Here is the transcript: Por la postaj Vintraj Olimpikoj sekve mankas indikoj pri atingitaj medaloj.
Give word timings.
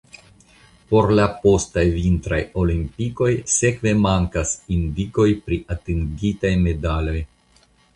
Por 0.93 1.07
la 1.19 1.27
postaj 1.43 1.83
Vintraj 1.99 2.41
Olimpikoj 2.63 3.29
sekve 3.59 3.95
mankas 4.09 4.57
indikoj 4.81 5.31
pri 5.47 5.65
atingitaj 5.79 6.57
medaloj. 6.69 7.21